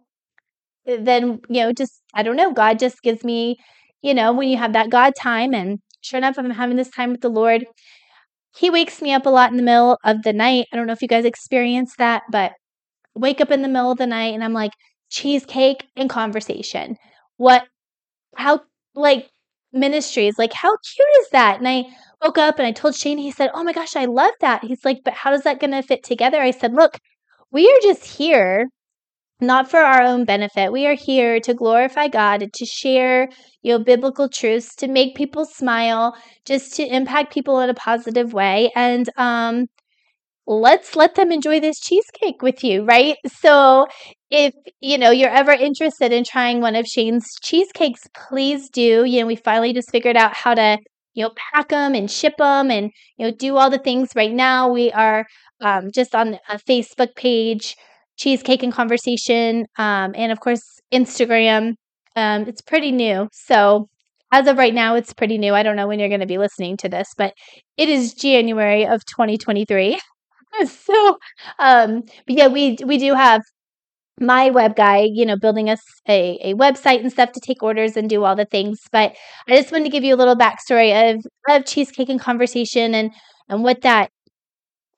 then, 0.86 1.40
you 1.48 1.62
know, 1.62 1.72
just, 1.72 2.02
I 2.14 2.22
don't 2.22 2.36
know, 2.36 2.52
God 2.52 2.78
just 2.78 3.02
gives 3.02 3.24
me, 3.24 3.56
you 4.02 4.14
know, 4.14 4.32
when 4.32 4.48
you 4.48 4.56
have 4.56 4.72
that 4.72 4.90
God 4.90 5.12
time, 5.16 5.54
and 5.54 5.78
sure 6.00 6.18
enough, 6.18 6.38
I'm 6.38 6.50
having 6.50 6.76
this 6.76 6.90
time 6.90 7.12
with 7.12 7.20
the 7.20 7.28
Lord. 7.28 7.64
He 8.56 8.70
wakes 8.70 9.00
me 9.00 9.12
up 9.12 9.26
a 9.26 9.30
lot 9.30 9.50
in 9.50 9.56
the 9.56 9.62
middle 9.62 9.98
of 10.04 10.22
the 10.22 10.32
night. 10.32 10.66
I 10.72 10.76
don't 10.76 10.86
know 10.86 10.92
if 10.92 11.02
you 11.02 11.08
guys 11.08 11.24
experience 11.24 11.94
that, 11.98 12.22
but 12.30 12.52
wake 13.14 13.40
up 13.40 13.50
in 13.50 13.62
the 13.62 13.68
middle 13.68 13.92
of 13.92 13.98
the 13.98 14.06
night 14.06 14.34
and 14.34 14.44
I'm 14.44 14.52
like, 14.52 14.72
cheesecake 15.10 15.86
and 15.96 16.10
conversation. 16.10 16.96
What, 17.36 17.64
how, 18.36 18.60
like, 18.94 19.28
ministries, 19.72 20.38
like, 20.38 20.52
how 20.52 20.70
cute 20.70 21.08
is 21.20 21.30
that? 21.30 21.58
And 21.58 21.68
I, 21.68 21.84
woke 22.22 22.38
up 22.38 22.58
and 22.58 22.66
I 22.66 22.72
told 22.72 22.94
Shane, 22.94 23.18
he 23.18 23.30
said, 23.30 23.50
Oh 23.54 23.62
my 23.62 23.72
gosh, 23.72 23.96
I 23.96 24.04
love 24.04 24.32
that. 24.40 24.64
He's 24.64 24.84
like, 24.84 25.00
But 25.04 25.14
how 25.14 25.30
does 25.30 25.42
that 25.42 25.60
going 25.60 25.72
to 25.72 25.82
fit 25.82 26.02
together? 26.02 26.40
I 26.40 26.50
said, 26.50 26.74
Look, 26.74 26.98
we 27.50 27.66
are 27.66 27.80
just 27.82 28.04
here 28.04 28.68
not 29.40 29.70
for 29.70 29.80
our 29.80 30.02
own 30.02 30.24
benefit. 30.24 30.72
We 30.72 30.86
are 30.86 30.94
here 30.94 31.40
to 31.40 31.54
glorify 31.54 32.08
God, 32.08 32.52
to 32.52 32.66
share, 32.66 33.28
you 33.62 33.72
know, 33.76 33.84
biblical 33.84 34.28
truths, 34.28 34.74
to 34.76 34.88
make 34.88 35.16
people 35.16 35.44
smile, 35.44 36.14
just 36.44 36.74
to 36.76 36.86
impact 36.86 37.32
people 37.32 37.60
in 37.60 37.70
a 37.70 37.74
positive 37.74 38.32
way. 38.32 38.70
And 38.74 39.08
um 39.16 39.66
let's 40.46 40.96
let 40.96 41.14
them 41.14 41.30
enjoy 41.32 41.60
this 41.60 41.78
cheesecake 41.80 42.42
with 42.42 42.64
you, 42.64 42.84
right? 42.84 43.16
So 43.26 43.86
if 44.30 44.54
you 44.80 44.98
know 44.98 45.10
you're 45.10 45.30
ever 45.30 45.52
interested 45.52 46.12
in 46.12 46.24
trying 46.24 46.60
one 46.60 46.76
of 46.76 46.86
Shane's 46.86 47.26
cheesecakes, 47.42 48.02
please 48.28 48.68
do. 48.70 49.04
You 49.04 49.20
know, 49.20 49.26
we 49.26 49.36
finally 49.36 49.72
just 49.72 49.90
figured 49.90 50.16
out 50.16 50.34
how 50.34 50.54
to 50.54 50.78
you 51.14 51.24
know, 51.24 51.32
pack 51.52 51.68
them 51.68 51.94
and 51.94 52.10
ship 52.10 52.34
them 52.38 52.70
and, 52.70 52.90
you 53.16 53.26
know, 53.26 53.32
do 53.36 53.56
all 53.56 53.68
the 53.70 53.78
things 53.78 54.10
right 54.14 54.32
now. 54.32 54.68
We 54.70 54.92
are 54.92 55.26
um, 55.60 55.90
just 55.92 56.14
on 56.14 56.38
a 56.48 56.56
Facebook 56.58 57.14
page, 57.16 57.76
Cheesecake 58.20 58.62
and 58.62 58.72
Conversation, 58.72 59.66
um, 59.78 60.12
and 60.14 60.30
of 60.30 60.40
course, 60.40 60.62
Instagram. 60.92 61.74
Um, 62.16 62.42
it's 62.42 62.60
pretty 62.60 62.92
new. 62.92 63.28
So, 63.32 63.88
as 64.32 64.46
of 64.46 64.58
right 64.58 64.74
now, 64.74 64.94
it's 64.94 65.14
pretty 65.14 65.38
new. 65.38 65.54
I 65.54 65.62
don't 65.62 65.76
know 65.76 65.88
when 65.88 65.98
you're 65.98 66.08
going 66.08 66.20
to 66.20 66.26
be 66.26 66.38
listening 66.38 66.76
to 66.78 66.88
this, 66.88 67.08
but 67.16 67.32
it 67.78 67.88
is 67.88 68.14
January 68.14 68.86
of 68.86 69.04
2023. 69.06 69.98
so, 70.66 71.18
um, 71.58 72.02
but 72.26 72.36
yeah, 72.36 72.48
we 72.48 72.76
we 72.84 72.98
do 72.98 73.14
have 73.14 73.42
my 74.20 74.50
web 74.50 74.76
guy, 74.76 75.08
you 75.10 75.24
know, 75.24 75.36
building 75.36 75.70
us 75.70 75.80
a, 76.06 76.38
a 76.42 76.54
website 76.54 77.00
and 77.00 77.10
stuff 77.10 77.32
to 77.32 77.40
take 77.40 77.62
orders 77.62 77.96
and 77.96 78.10
do 78.10 78.22
all 78.24 78.36
the 78.36 78.44
things. 78.44 78.80
But 78.92 79.16
I 79.48 79.56
just 79.56 79.72
wanted 79.72 79.84
to 79.84 79.90
give 79.90 80.04
you 80.04 80.14
a 80.14 80.16
little 80.16 80.36
backstory 80.36 81.14
of, 81.14 81.24
of 81.48 81.64
cheesecake 81.64 82.10
and 82.10 82.20
conversation 82.20 82.94
and, 82.94 83.12
and 83.48 83.62
what 83.64 83.80
that 83.80 84.10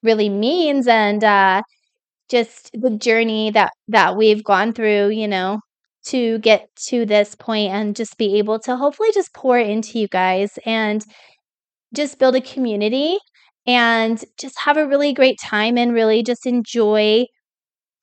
really 0.03 0.29
means 0.29 0.89
and 0.89 1.23
uh, 1.23 1.63
just 2.33 2.71
the 2.75 2.91
journey 2.99 3.53
that, 3.53 3.73
that 3.89 4.17
we've 4.17 4.45
gone 4.45 4.75
through, 4.75 5.11
you 5.11 5.29
know, 5.29 5.61
to 6.07 6.41
get 6.41 6.69
to 6.89 7.07
this 7.07 7.37
point 7.37 7.73
and 7.73 7.97
just 7.97 8.19
be 8.19 8.39
able 8.39 8.61
to 8.61 8.77
hopefully 8.77 9.11
just 9.15 9.35
pour 9.35 9.59
into 9.59 10.01
you 10.01 10.09
guys 10.09 10.59
and 10.67 11.05
just 11.95 12.19
build 12.19 12.37
a 12.37 12.41
community 12.41 13.19
and 13.67 14.25
just 14.39 14.59
have 14.61 14.77
a 14.77 14.87
really 14.89 15.13
great 15.13 15.39
time 15.41 15.79
and 15.79 15.95
really 15.95 16.23
just 16.23 16.47
enjoy 16.47 17.27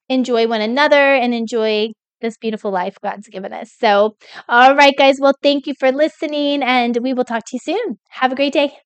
enjoy 0.10 0.48
one 0.48 0.62
another 0.62 1.16
and 1.16 1.34
enjoy 1.36 1.90
this 2.22 2.38
beautiful 2.38 2.72
life 2.72 2.98
God's 3.04 3.30
given 3.30 3.54
us. 3.54 3.72
So, 3.80 4.18
all 4.50 4.76
right, 4.76 4.96
guys. 4.98 5.18
Well, 5.22 5.36
thank 5.44 5.68
you 5.68 5.76
for 5.80 5.92
listening, 5.92 6.64
and 6.64 6.98
we 7.04 7.14
will 7.14 7.26
talk 7.26 7.46
to 7.48 7.58
you 7.58 7.62
soon. 7.64 8.00
Have 8.12 8.34
a 8.34 8.36
great 8.36 8.54
day. 8.54 8.80